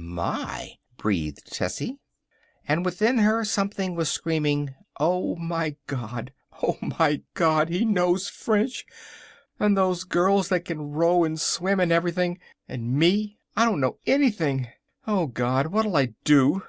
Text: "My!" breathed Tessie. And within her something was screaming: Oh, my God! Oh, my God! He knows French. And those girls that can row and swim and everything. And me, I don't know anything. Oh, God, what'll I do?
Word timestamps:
"My!" 0.00 0.78
breathed 0.96 1.52
Tessie. 1.52 1.98
And 2.68 2.84
within 2.84 3.18
her 3.18 3.44
something 3.44 3.96
was 3.96 4.08
screaming: 4.08 4.76
Oh, 5.00 5.34
my 5.34 5.74
God! 5.88 6.32
Oh, 6.62 6.78
my 6.80 7.22
God! 7.34 7.68
He 7.68 7.84
knows 7.84 8.28
French. 8.28 8.86
And 9.58 9.76
those 9.76 10.04
girls 10.04 10.50
that 10.50 10.64
can 10.64 10.92
row 10.92 11.24
and 11.24 11.40
swim 11.40 11.80
and 11.80 11.90
everything. 11.90 12.38
And 12.68 12.94
me, 12.96 13.38
I 13.56 13.64
don't 13.64 13.80
know 13.80 13.98
anything. 14.06 14.68
Oh, 15.04 15.26
God, 15.26 15.72
what'll 15.72 15.96
I 15.96 16.14
do? 16.22 16.62